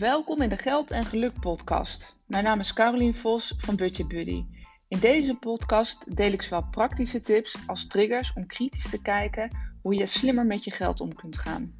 [0.00, 2.16] Welkom in de Geld en Geluk podcast.
[2.26, 4.44] Mijn naam is Carolien Vos van Budget Buddy.
[4.88, 9.50] In deze podcast deel ik zowel praktische tips als triggers om kritisch te kijken
[9.82, 11.74] hoe je slimmer met je geld om kunt gaan.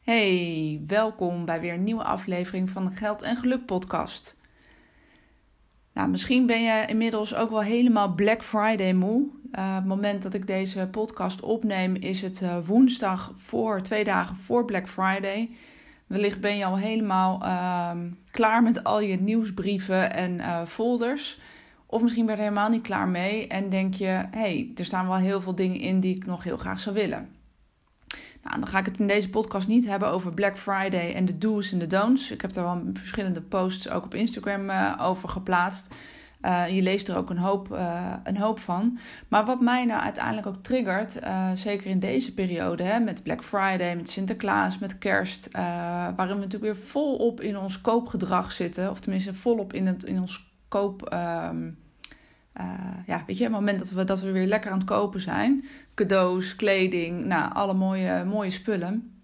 [0.00, 4.36] Hey, welkom bij weer een nieuwe aflevering van de Geld en Geluk podcast.
[5.92, 9.26] Nou, misschien ben je inmiddels ook wel helemaal Black Friday moe.
[9.52, 14.36] Uh, het moment dat ik deze podcast opneem is het uh, woensdag voor twee dagen
[14.36, 15.50] voor Black Friday.
[16.06, 17.90] Wellicht ben je al helemaal uh,
[18.30, 21.40] klaar met al je nieuwsbrieven en uh, folders.
[21.86, 24.84] Of misschien ben je er helemaal niet klaar mee en denk je: hé, hey, er
[24.84, 27.41] staan wel heel veel dingen in die ik nog heel graag zou willen.
[28.42, 31.38] Nou, dan ga ik het in deze podcast niet hebben over Black Friday en de
[31.38, 32.30] do's en de don'ts.
[32.30, 35.94] Ik heb daar wel verschillende posts ook op Instagram uh, over geplaatst.
[36.42, 38.98] Uh, je leest er ook een hoop, uh, een hoop van.
[39.28, 41.18] Maar wat mij nou uiteindelijk ook triggert,
[41.54, 45.48] zeker in deze periode, hè, met Black Friday, met Sinterklaas, met Kerst,
[46.16, 50.20] waarin we natuurlijk weer volop in ons koopgedrag zitten, of tenminste volop in, het, in
[50.20, 51.08] ons koop.
[51.08, 51.68] Ehm,
[52.60, 52.64] uh,
[53.06, 55.64] ja, weet je, het moment dat we, dat we weer lekker aan het kopen zijn.
[55.94, 59.22] Cadeaus, kleding, nou, alle mooie, mooie spullen.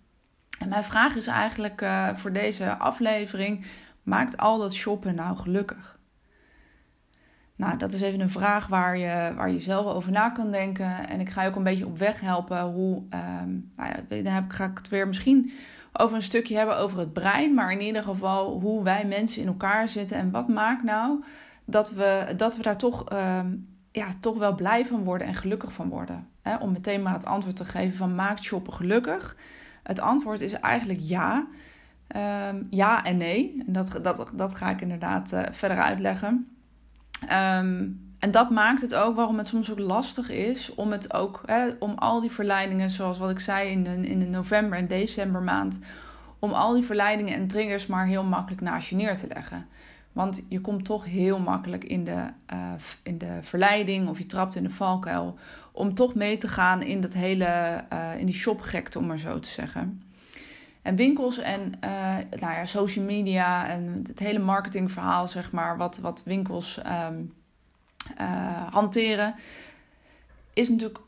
[0.58, 3.66] En mijn vraag is eigenlijk uh, voor deze aflevering:
[4.02, 5.98] maakt al dat shoppen nou gelukkig?
[7.56, 11.08] Nou, dat is even een vraag waar je, waar je zelf over na kan denken.
[11.08, 12.96] En ik ga je ook een beetje op weg helpen hoe.
[12.96, 15.52] Um, nou ja, dan heb ga ik het weer misschien
[15.92, 17.54] over een stukje hebben over het brein.
[17.54, 20.16] Maar in ieder geval hoe wij mensen in elkaar zitten.
[20.16, 21.24] En wat maakt nou
[21.70, 25.72] dat we, dat we daar toch, um, ja, toch wel blij van worden en gelukkig
[25.72, 26.28] van worden.
[26.60, 29.36] Om meteen maar het antwoord te geven van maakt shoppen gelukkig?
[29.82, 31.46] Het antwoord is eigenlijk ja.
[32.16, 33.64] Um, ja en nee.
[33.66, 36.48] En dat, dat, dat ga ik inderdaad uh, verder uitleggen.
[37.22, 41.40] Um, en dat maakt het ook waarom het soms ook lastig is om het ook,
[41.78, 45.42] om al die verleidingen, zoals wat ik zei in de, in de november en december
[45.42, 45.78] maand,
[46.38, 49.66] om al die verleidingen en triggers maar heel makkelijk naast je neer te leggen.
[50.18, 54.54] Want je komt toch heel makkelijk in de, uh, in de verleiding of je trapt
[54.54, 55.38] in de valkuil
[55.72, 59.38] om toch mee te gaan in dat hele, uh, in die shopgekte, om maar zo
[59.38, 60.02] te zeggen.
[60.82, 65.98] En winkels en uh, nou ja, social media en het hele marketingverhaal, zeg maar, wat,
[65.98, 67.34] wat winkels um,
[68.70, 69.34] hanteren,
[70.52, 71.02] is natuurlijk 100%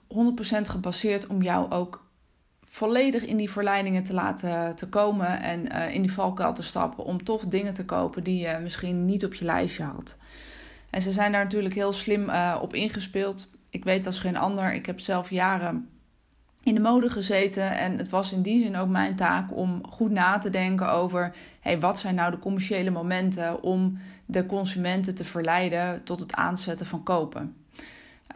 [0.60, 2.04] gebaseerd om jou ook
[2.72, 7.04] volledig in die verleidingen te laten te komen en uh, in die valkuil te stappen
[7.04, 10.18] om toch dingen te kopen die je misschien niet op je lijstje had.
[10.90, 13.50] En ze zijn daar natuurlijk heel slim uh, op ingespeeld.
[13.70, 14.74] Ik weet als geen ander.
[14.74, 15.88] Ik heb zelf jaren
[16.62, 20.10] in de mode gezeten en het was in die zin ook mijn taak om goed
[20.10, 25.24] na te denken over hey, wat zijn nou de commerciële momenten om de consumenten te
[25.24, 27.59] verleiden tot het aanzetten van kopen.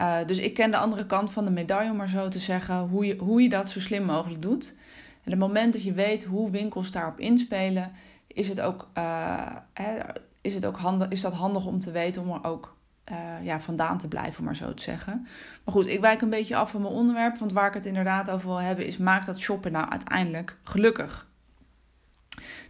[0.01, 2.77] Uh, dus ik ken de andere kant van de medaille, om maar zo te zeggen,
[2.77, 4.75] hoe je, hoe je dat zo slim mogelijk doet.
[5.23, 7.91] En het moment dat je weet hoe winkels daarop inspelen,
[8.27, 9.99] is het ook, uh, hè,
[10.41, 12.75] is het ook handig, is dat handig om te weten om er ook
[13.11, 15.27] uh, ja, vandaan te blijven, om maar zo te zeggen.
[15.63, 18.29] Maar goed, ik wijk een beetje af van mijn onderwerp, want waar ik het inderdaad
[18.29, 21.27] over wil hebben, is maakt dat shoppen nou uiteindelijk gelukkig?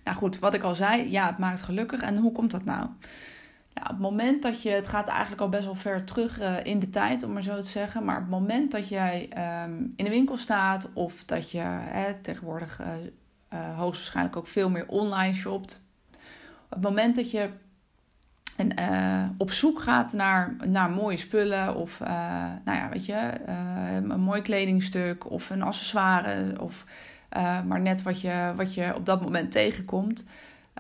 [0.04, 2.02] Nou goed, wat ik al zei, ja, het maakt gelukkig.
[2.02, 2.88] En hoe komt dat nou?
[3.76, 6.64] Ja, op het moment dat je, het gaat eigenlijk al best wel ver terug uh,
[6.64, 8.06] in de tijd, om maar zo te zeggen.
[8.06, 9.30] Maar op het moment dat jij
[9.64, 12.88] um, in de winkel staat of dat je hè, tegenwoordig uh,
[13.54, 15.84] uh, hoogstwaarschijnlijk ook veel meer online shopt.
[16.66, 17.50] Op het moment dat je
[19.38, 25.30] op zoek gaat naar, naar mooie spullen of nou ja, weet je, een mooi kledingstuk
[25.32, 26.86] of een accessoire of
[27.66, 30.26] maar net wat je, wat je op dat moment tegenkomt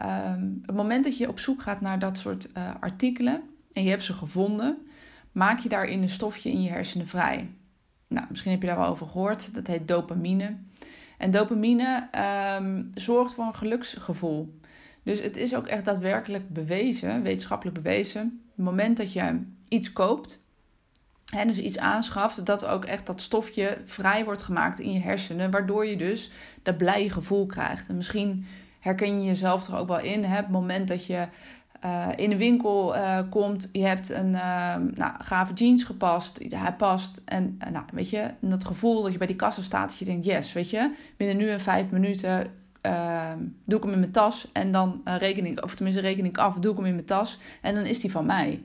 [0.03, 3.41] Um, het moment dat je op zoek gaat naar dat soort uh, artikelen
[3.73, 4.77] en je hebt ze gevonden,
[5.31, 7.49] maak je daarin een stofje in je hersenen vrij.
[8.07, 9.53] Nou, misschien heb je daar wel over gehoord.
[9.53, 10.55] Dat heet dopamine.
[11.17, 12.09] En dopamine
[12.59, 14.59] um, zorgt voor een geluksgevoel.
[15.03, 18.41] Dus het is ook echt daadwerkelijk bewezen, wetenschappelijk bewezen.
[18.55, 20.43] Het moment dat je iets koopt,
[21.33, 25.51] en dus iets aanschaft, dat ook echt dat stofje vrij wordt gemaakt in je hersenen,
[25.51, 26.31] waardoor je dus
[26.63, 27.87] dat blije gevoel krijgt.
[27.87, 28.45] En misschien
[28.85, 30.23] herken je jezelf toch ook wel in.
[30.23, 30.35] Hè?
[30.35, 31.27] Het moment dat je
[31.85, 36.73] uh, in de winkel uh, komt, je hebt een uh, nou, gave jeans gepast, hij
[36.73, 37.21] past.
[37.25, 40.25] En nou, weet je, dat gevoel dat je bij die kassa staat, dat je denkt,
[40.25, 42.47] yes, weet je, binnen nu en vijf minuten
[42.81, 44.49] ehm, doe ik hem in mijn tas.
[44.53, 47.39] En dan reken ik, of tenminste reken ik af, doe ik hem in mijn tas.
[47.61, 48.63] En dan is die van mij.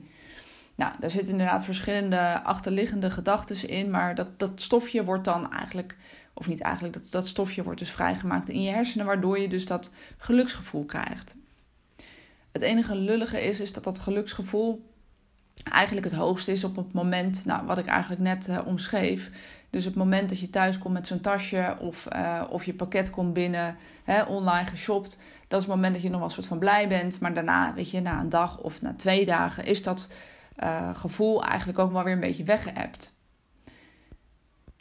[0.81, 5.95] Nou, daar zitten inderdaad verschillende achterliggende gedachten in, maar dat, dat stofje wordt dan eigenlijk
[6.33, 9.65] of niet eigenlijk, dat, dat stofje wordt dus vrijgemaakt in je hersenen, waardoor je dus
[9.65, 11.35] dat geluksgevoel krijgt.
[12.51, 14.89] Het enige lullige is, is dat dat geluksgevoel
[15.63, 19.31] eigenlijk het hoogste is op het moment, nou, wat ik eigenlijk net uh, omschreef.
[19.69, 23.09] Dus het moment dat je thuis komt met zo'n tasje of, uh, of je pakket
[23.09, 25.17] komt binnen, hè, online geshopt.
[25.47, 27.19] Dat is het moment dat je nog wel een soort van blij bent.
[27.19, 30.09] Maar daarna, weet je, na een dag of na twee dagen is dat
[30.63, 33.19] uh, gevoel eigenlijk ook wel weer een beetje weggeëpt.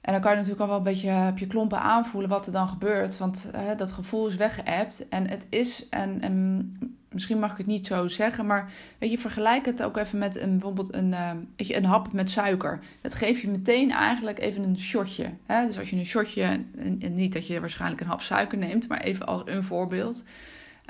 [0.01, 2.53] En dan kan je natuurlijk al wel een beetje op je klompen aanvoelen wat er
[2.53, 3.19] dan gebeurt.
[3.19, 5.09] Want uh, dat gevoel is weggeëpt.
[5.09, 6.77] En het is, en, en,
[7.09, 10.41] misschien mag ik het niet zo zeggen, maar weet je, vergelijk het ook even met
[10.41, 11.11] een, bijvoorbeeld een,
[11.57, 12.81] weet je, een hap met suiker.
[13.01, 15.31] Dat geeft je meteen eigenlijk even een shotje.
[15.47, 15.67] Hè?
[15.67, 16.43] Dus als je een shotje,
[16.77, 20.25] en, niet dat je waarschijnlijk een hap suiker neemt, maar even als een voorbeeld.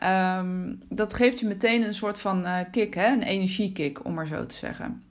[0.05, 3.13] Um, dat geeft je meteen een soort van uh, kick, hè?
[3.13, 5.03] een energiekick, om maar zo te zeggen.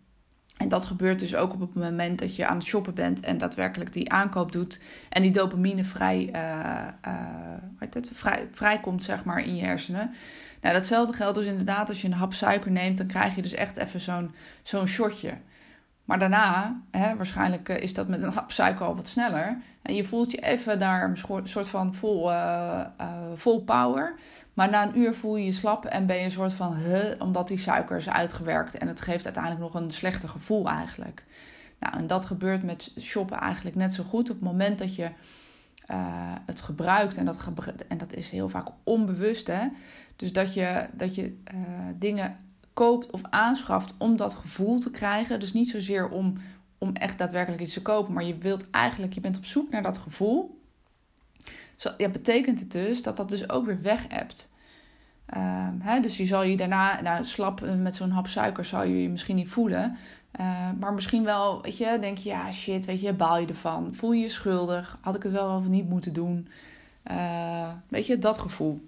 [0.57, 3.38] En dat gebeurt dus ook op het moment dat je aan het shoppen bent en
[3.38, 7.12] daadwerkelijk die aankoop doet en die dopamine vrij, uh,
[7.80, 10.13] het, vrij, vrijkomt zeg maar, in je hersenen.
[10.62, 13.53] Nou, datzelfde geldt dus inderdaad als je een hap suiker neemt, dan krijg je dus
[13.53, 14.31] echt even zo'n
[14.63, 15.33] zo'n shotje.
[16.09, 19.57] Maar daarna, hè, waarschijnlijk is dat met een hap suiker al wat sneller.
[19.81, 24.15] En je voelt je even daar een soort van vol, uh, uh, vol power.
[24.53, 26.77] Maar na een uur voel je je slap en ben je een soort van...
[27.19, 28.77] Omdat die suiker is uitgewerkt.
[28.77, 31.23] En het geeft uiteindelijk nog een slechter gevoel eigenlijk.
[31.79, 34.29] Nou, en dat gebeurt met shoppen eigenlijk net zo goed.
[34.29, 35.09] Op het moment dat je
[36.45, 37.17] het gebruikt.
[37.17, 37.50] En dat,
[37.88, 39.47] en dat is heel vaak onbewust.
[39.47, 39.67] Hè?
[40.15, 41.38] Dus dat je, dat je
[41.95, 42.38] dingen
[42.74, 45.39] koopt of aanschaft om dat gevoel te krijgen.
[45.39, 46.33] Dus niet zozeer om,
[46.77, 49.83] om echt daadwerkelijk iets te kopen, maar je wilt eigenlijk, je bent op zoek naar
[49.83, 50.62] dat gevoel.
[51.75, 54.54] Zo, ja, betekent het dus dat dat dus ook weer weg hebt.
[55.36, 59.01] Um, hè, dus je zal je daarna, nou, slap met zo'n hap suiker zal je
[59.01, 59.98] je misschien niet voelen.
[60.39, 63.94] Uh, maar misschien wel, weet je, denk je, ja shit, weet je, baal je ervan.
[63.94, 64.98] Voel je je schuldig?
[65.01, 66.48] Had ik het wel of niet moeten doen?
[67.12, 68.88] Uh, weet je, dat gevoel.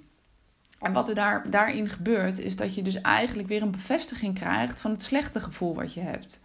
[0.81, 4.81] En wat er daar, daarin gebeurt, is dat je dus eigenlijk weer een bevestiging krijgt
[4.81, 6.41] van het slechte gevoel wat je hebt.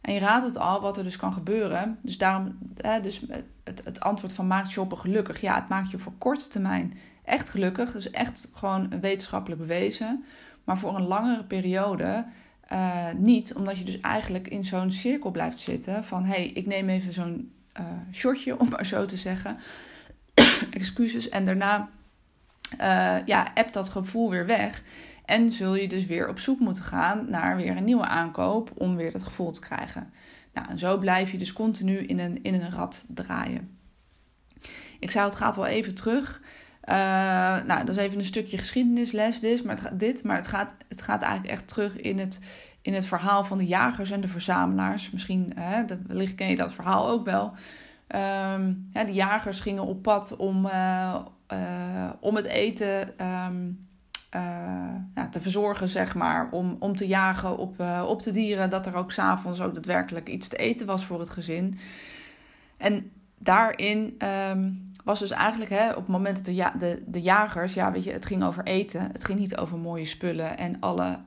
[0.00, 1.98] En je raadt het al wat er dus kan gebeuren.
[2.02, 3.20] Dus daarom, hè, dus
[3.64, 5.40] het, het antwoord van maakt shoppen gelukkig.
[5.40, 7.92] Ja, het maakt je voor korte termijn echt gelukkig.
[7.92, 10.24] Dus echt gewoon wetenschappelijk bewezen.
[10.64, 12.24] Maar voor een langere periode
[12.72, 13.54] uh, niet.
[13.54, 16.04] Omdat je dus eigenlijk in zo'n cirkel blijft zitten.
[16.04, 19.58] Van hé, hey, ik neem even zo'n uh, shotje, om maar zo te zeggen.
[20.70, 21.28] Excuses.
[21.28, 21.88] En daarna
[22.72, 24.82] uh, ja, hebt dat gevoel weer weg.
[25.24, 28.96] En zul je dus weer op zoek moeten gaan naar weer een nieuwe aankoop om
[28.96, 30.12] weer dat gevoel te krijgen.
[30.52, 33.78] Nou, en zo blijf je dus continu in een, in een rad draaien.
[34.98, 36.40] Ik zou het gaat wel even terug.
[36.88, 36.94] Uh,
[37.64, 41.02] nou, dat is even een stukje geschiedenisles dit, maar het, dit, maar het, gaat, het
[41.02, 42.40] gaat eigenlijk echt terug in het,
[42.82, 45.10] in het verhaal van de jagers en de verzamelaars.
[45.10, 47.52] Misschien, hè, wellicht ken je dat verhaal ook wel.
[48.92, 51.16] Ja, de jagers gingen op pad om, uh,
[51.52, 53.86] uh, om het eten um,
[54.34, 54.40] uh,
[55.14, 56.48] ja, te verzorgen, zeg maar.
[56.50, 58.70] Om, om te jagen op, uh, op de dieren.
[58.70, 61.78] Dat er ook s'avonds ook daadwerkelijk iets te eten was voor het gezin.
[62.76, 67.22] En daarin um, was dus eigenlijk hè, op het moment dat de, ja, de, de
[67.22, 69.02] jagers, ja, weet je, het ging over eten.
[69.12, 71.18] Het ging niet over mooie spullen en alle,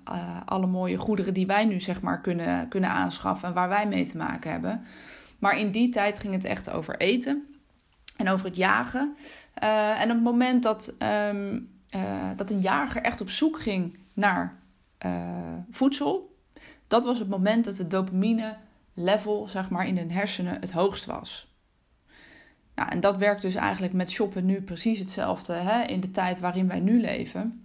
[0.45, 4.05] alle mooie goederen die wij nu zeg maar kunnen, kunnen aanschaffen en waar wij mee
[4.05, 4.85] te maken hebben.
[5.39, 7.56] Maar in die tijd ging het echt over eten
[8.17, 9.15] en over het jagen.
[9.63, 13.97] Uh, en op het moment dat, um, uh, dat een jager echt op zoek ging
[14.13, 14.59] naar
[15.05, 16.35] uh, voedsel,
[16.87, 18.55] dat was het moment dat het dopamine
[18.93, 21.55] level zeg maar, in de hersenen het hoogst was.
[22.75, 26.39] Nou, en dat werkt dus eigenlijk met shoppen nu precies hetzelfde hè, in de tijd
[26.39, 27.61] waarin wij nu leven.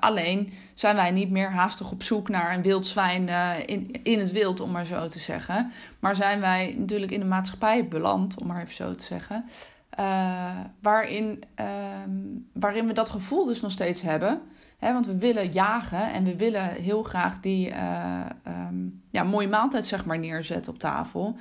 [0.00, 4.18] Alleen zijn wij niet meer haastig op zoek naar een wild zwijn uh, in, in
[4.18, 5.72] het wild, om maar zo te zeggen.
[5.98, 9.44] Maar zijn wij natuurlijk in de maatschappij beland, om maar even zo te zeggen.
[10.00, 11.44] Uh, waarin,
[12.52, 14.40] waarin we dat gevoel dus nog steeds hebben.
[14.78, 17.72] Hè, want we willen jagen en we willen heel graag die
[18.46, 21.36] um, ja, mooie maaltijd zeg maar, neerzetten op tafel.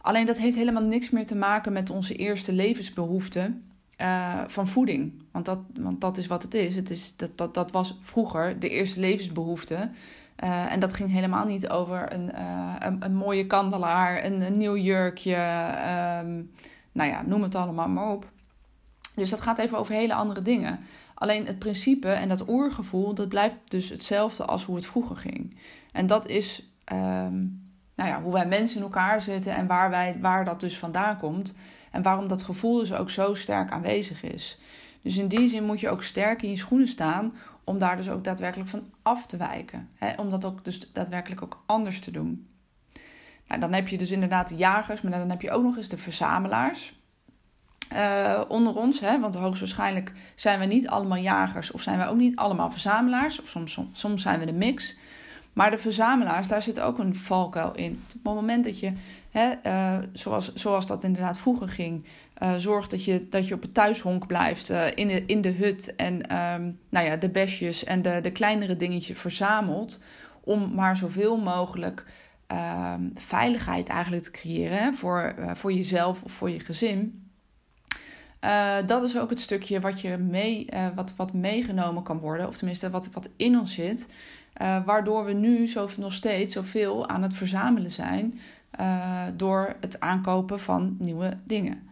[0.00, 3.64] Alleen dat heeft helemaal niks meer te maken met onze eerste levensbehoeften.
[4.00, 5.22] Uh, van voeding.
[5.32, 6.76] Want dat, want dat is wat het is.
[6.76, 9.90] Het is dat, dat, dat was vroeger de eerste levensbehoefte.
[10.44, 14.58] Uh, en dat ging helemaal niet over een, uh, een, een, mooie kandelaar, een, een
[14.58, 15.34] nieuw jurkje.
[16.24, 16.50] Um,
[16.92, 18.30] nou ja, noem het allemaal maar op.
[19.14, 20.80] Dus dat gaat even over hele andere dingen.
[21.14, 25.56] Alleen het principe en dat oergevoel, dat blijft dus hetzelfde als hoe het vroeger ging.
[25.92, 30.16] En dat is um, nou ja, hoe wij mensen in elkaar zitten en waar, wij,
[30.20, 31.56] waar dat dus vandaan komt.
[31.96, 34.58] En waarom dat gevoel dus ook zo sterk aanwezig is.
[35.02, 37.34] Dus in die zin moet je ook sterk in je schoenen staan
[37.64, 39.88] om daar dus ook daadwerkelijk van af te wijken.
[39.94, 40.14] Hè?
[40.16, 42.48] Om dat ook dus daadwerkelijk ook anders te doen.
[43.48, 45.88] Nou, dan heb je dus inderdaad de jagers, maar dan heb je ook nog eens
[45.88, 47.00] de verzamelaars.
[47.92, 49.20] Uh, onder ons, hè?
[49.20, 53.42] want hoogstwaarschijnlijk zijn we niet allemaal jagers of zijn we ook niet allemaal verzamelaars.
[53.42, 54.96] Of soms, soms zijn we de mix.
[55.56, 57.92] Maar de verzamelaars, daar zit ook een valkuil in.
[57.92, 58.92] Op het moment dat je,
[59.30, 62.04] hè, uh, zoals, zoals dat inderdaad vroeger ging,
[62.42, 65.50] uh, zorgt dat je, dat je op het thuishonk blijft uh, in, de, in de
[65.50, 70.02] hut en um, nou ja, de besjes en de, de kleinere dingetjes verzamelt.
[70.40, 72.04] Om maar zoveel mogelijk
[72.52, 77.30] uh, veiligheid eigenlijk te creëren voor, voor jezelf of voor je gezin.
[78.86, 82.90] dat is ook het stukje wat, je mee, wat, wat meegenomen kan worden, of tenminste
[82.90, 84.08] wat, wat in ons zit.
[84.58, 88.38] Waardoor we nu zo, nog steeds zoveel aan het verzamelen zijn
[89.36, 91.88] door het aankopen van nieuwe dingen.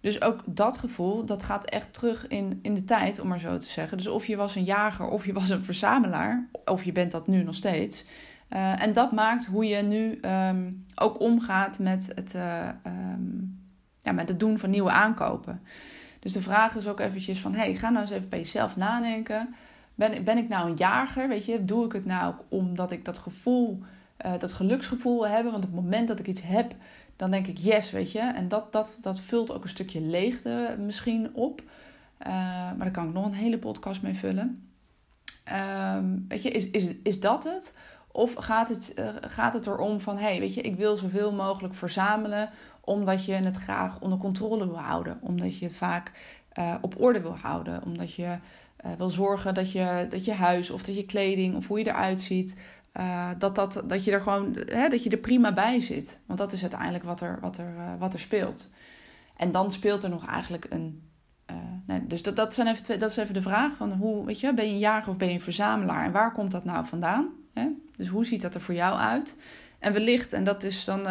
[0.00, 3.56] Dus ook dat gevoel, dat gaat echt terug in, in de tijd, om maar zo
[3.58, 3.96] te zeggen.
[3.96, 7.26] Dus of je was een jager of je was een verzamelaar, of je bent dat
[7.26, 8.04] nu nog steeds.
[8.50, 12.34] Uh, en dat maakt hoe je nu um, ook omgaat met het,
[12.86, 13.58] um,
[14.02, 15.62] ja, met het doen van nieuwe aankopen.
[16.20, 19.54] Dus de vraag is ook eventjes van, hey, ga nou eens even bij jezelf nadenken.
[19.96, 21.64] Ben, ben ik nou een jager, weet je?
[21.64, 23.82] Doe ik het nou omdat ik dat gevoel,
[24.26, 25.52] uh, dat geluksgevoel wil hebben?
[25.52, 26.74] Want op het moment dat ik iets heb,
[27.16, 28.18] dan denk ik yes, weet je.
[28.20, 31.60] En dat, dat, dat vult ook een stukje leegte misschien op.
[31.60, 34.70] Uh, maar daar kan ik nog een hele podcast mee vullen.
[35.96, 37.74] Um, weet je, is, is, is dat het?
[38.12, 41.74] Of gaat het, uh, gaat het erom van, hey, weet je, ik wil zoveel mogelijk
[41.74, 42.50] verzamelen
[42.80, 45.18] omdat je het graag onder controle wil houden.
[45.20, 46.12] Omdat je het vaak
[46.80, 47.82] op orde wil houden.
[47.84, 48.38] Omdat je
[48.98, 52.20] wil zorgen dat je, dat je huis of dat je kleding of hoe je eruit
[52.20, 52.56] ziet,
[53.00, 56.20] uh, dat, dat, dat je er gewoon hè, dat je er prima bij zit.
[56.26, 58.70] Want dat is uiteindelijk wat er, wat er, uh, wat er speelt.
[59.36, 61.02] En dan speelt er nog eigenlijk een.
[61.50, 64.40] Uh, dus dat, dat, zijn even twee, dat is even de vraag: van hoe, weet
[64.40, 66.04] je, ben je een jager of ben je een verzamelaar?
[66.04, 67.28] En waar komt dat nou vandaan?
[67.52, 67.68] Hè?
[67.96, 69.40] Dus hoe ziet dat er voor jou uit?
[69.78, 71.06] En wellicht, en dat is dan,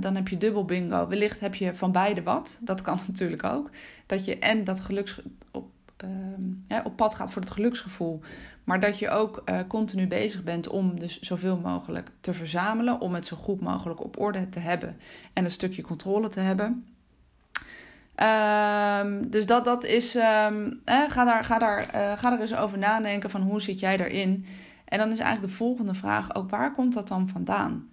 [0.00, 1.08] dan heb je dubbel bingo.
[1.08, 2.58] Wellicht heb je van beide wat.
[2.60, 3.70] Dat kan natuurlijk ook.
[4.06, 5.70] Dat je en dat geluks op,
[6.02, 8.20] ehm, op pad gaat voor het geluksgevoel.
[8.64, 13.00] Maar dat je ook uh, continu bezig bent om dus zoveel mogelijk te verzamelen.
[13.00, 14.96] Om het zo goed mogelijk op orde te hebben.
[15.32, 16.86] En een stukje controle te hebben.
[18.16, 20.14] Um, dus dat, dat is.
[20.14, 23.80] Um, eh, ga, daar, ga, daar, uh, ga er eens over nadenken van hoe zit
[23.80, 24.46] jij daarin.
[24.84, 27.88] En dan is eigenlijk de volgende vraag ook waar komt dat dan vandaan?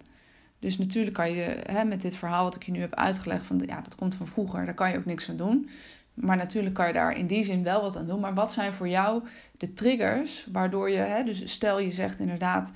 [0.58, 3.62] Dus natuurlijk kan je hè, met dit verhaal wat ik je nu heb uitgelegd, van
[3.66, 5.68] ja, dat komt van vroeger, daar kan je ook niks aan doen.
[6.14, 8.20] Maar natuurlijk kan je daar in die zin wel wat aan doen.
[8.20, 9.22] Maar wat zijn voor jou
[9.56, 12.72] de triggers waardoor je, hè, dus stel je zegt inderdaad,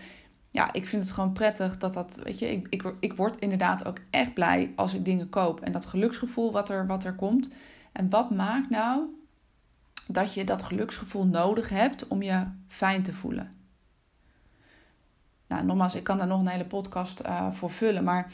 [0.50, 3.98] ja, ik vind het gewoon prettig dat dat, weet je, ik, ik, word inderdaad ook
[4.10, 5.60] echt blij als ik dingen koop.
[5.60, 7.54] En dat geluksgevoel wat er, wat er komt.
[7.92, 9.02] En wat maakt nou
[10.06, 13.54] dat je dat geluksgevoel nodig hebt om je fijn te voelen?
[15.46, 18.32] Nou, nogmaals, ik kan daar nog een hele podcast uh, voor vullen, maar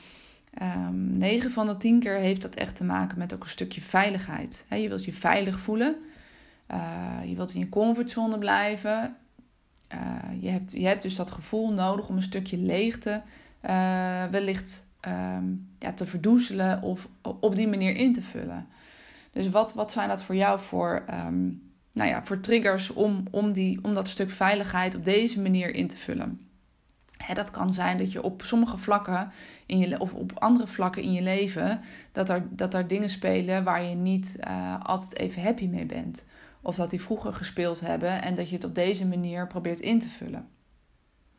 [0.54, 3.48] Um, ehm, 9 van de 10 keer heeft dat echt te maken met ook een
[3.48, 4.64] stukje veiligheid.
[4.68, 5.96] je wilt je veilig voelen.
[6.72, 9.16] Uh, je wilt in je comfortzone blijven.
[9.94, 13.22] Uh, je, hebt, je hebt dus dat gevoel nodig om een stukje leegte
[13.64, 18.66] uh, wellicht um, ja, te verdoezelen of op die manier in te vullen.
[19.32, 23.52] Dus wat, wat zijn dat voor jou voor, um, nou ja, voor triggers om, om,
[23.52, 26.49] die, om dat stuk veiligheid op deze manier in te vullen?
[27.34, 29.32] Dat kan zijn dat je op sommige vlakken
[29.66, 31.80] in je, of op andere vlakken in je leven,
[32.12, 36.26] dat er, dat er dingen spelen waar je niet uh, altijd even happy mee bent.
[36.62, 39.98] Of dat die vroeger gespeeld hebben en dat je het op deze manier probeert in
[39.98, 40.48] te vullen.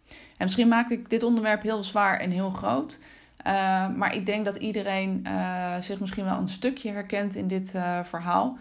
[0.08, 3.00] En misschien maak ik dit onderwerp heel zwaar en heel groot.
[3.48, 3.54] Uh,
[3.96, 7.70] maar ik denk dat iedereen uh, zich misschien wel een stukje herkent in dit
[8.04, 8.58] verhaal.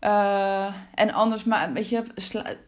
[0.00, 2.04] Uh, en anders, weet je,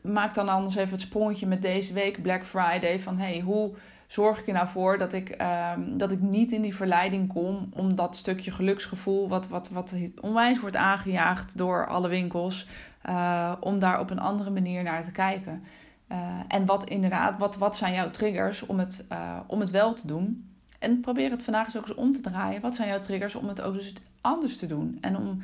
[0.02, 3.00] maak dan anders even het sprongetje met deze week Black Friday.
[3.00, 3.74] Van hey, hoe
[4.06, 5.36] zorg ik er nou voor dat ik,
[5.76, 9.94] um, dat ik niet in die verleiding kom om dat stukje geluksgevoel, wat, wat, wat
[10.20, 12.68] onwijs wordt aangejaagd door alle winkels,
[13.08, 15.64] uh, om daar op een andere manier naar te kijken.
[16.12, 16.18] Uh,
[16.48, 19.06] en wat inderdaad, wat, wat zijn jouw triggers om het,
[19.46, 20.48] om het wel te doen?
[20.78, 22.60] En probeer het vandaag eens ook eens om te draaien.
[22.60, 24.98] Wat zijn jouw triggers om het ook eens anders te doen?
[25.00, 25.42] En om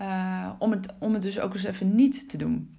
[0.00, 2.74] uh, om, het, om het dus ook eens even niet te doen.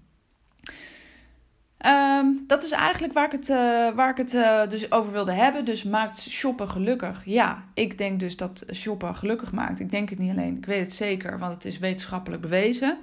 [1.86, 5.32] Um, dat is eigenlijk waar ik het, uh, waar ik het uh, dus over wilde
[5.34, 5.66] hebben.
[5.66, 7.22] Dus maakt shoppen gelukkig?
[7.26, 9.80] Ja, ik denk dus dat shoppen gelukkig maakt.
[9.80, 12.98] Ik denk het niet alleen, ik weet het zeker, want het is wetenschappelijk bewezen.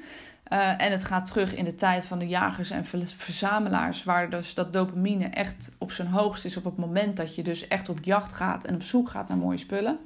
[0.78, 2.84] En het gaat terug in de tijd van de jagers en
[3.16, 7.42] verzamelaars, waar dus dat dopamine echt op zijn hoogst is op het moment dat je
[7.42, 9.98] dus echt op jacht gaat en op zoek gaat naar mooie spullen.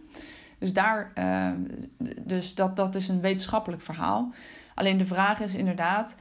[0.59, 1.51] Dus, daar, uh,
[2.21, 4.33] dus dat, dat is een wetenschappelijk verhaal.
[4.75, 6.17] Alleen de vraag is inderdaad,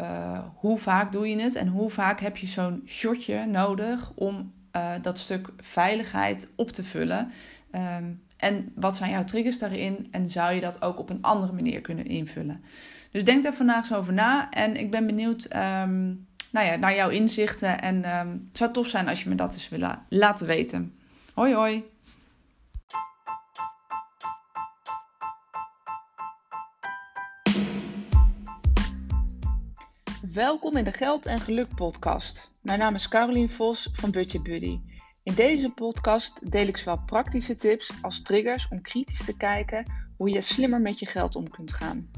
[0.00, 4.52] uh, hoe vaak doe je het en hoe vaak heb je zo'n shotje nodig om
[4.76, 7.30] uh, dat stuk veiligheid op te vullen?
[7.72, 11.52] Um, en wat zijn jouw triggers daarin en zou je dat ook op een andere
[11.52, 12.62] manier kunnen invullen?
[13.10, 16.94] Dus denk daar vandaag eens over na en ik ben benieuwd um, nou ja, naar
[16.94, 17.80] jouw inzichten.
[17.80, 20.94] En het zou tof zijn als je me dat eens wil laten weten.
[21.34, 21.84] Hoi hoi!
[30.38, 32.50] Welkom in de Geld en Geluk podcast.
[32.62, 34.80] Mijn naam is Caroline Vos van Budget Buddy.
[35.22, 40.30] In deze podcast deel ik zowel praktische tips als triggers om kritisch te kijken hoe
[40.30, 42.10] je slimmer met je geld om kunt gaan.